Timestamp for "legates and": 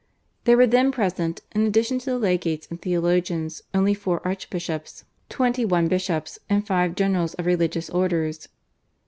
2.17-2.81